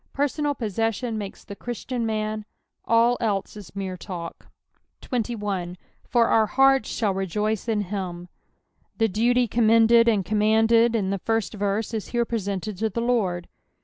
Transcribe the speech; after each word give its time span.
Personal 0.13 0.55
possession 0.55 1.15
makes 1.15 1.43
the 1.43 1.55
Christian 1.55 2.07
man; 2.07 2.43
all 2.85 3.19
else 3.21 3.55
is 3.55 3.75
mere 3.75 3.97
tal^ 3.97 4.31
21." 5.01 5.77
JW 6.11 6.17
our 6.25 6.47
heartt 6.47 6.87
thall 6.87 7.13
rejotee 7.13 7.69
in 7.69 7.81
him," 7.81 8.27
The 8.97 9.07
duty 9.07 9.47
commended 9.47 10.07
snd 10.07 10.25
com 10.25 10.39
manded 10.39 10.95
in 10.95 11.11
the 11.11 11.19
first 11.19 11.53
verse 11.53 11.93
is 11.93 12.07
here 12.07 12.25
presented 12.25 12.77
to 12.79 12.89
the 12.89 12.99
Lord. 12.99 13.47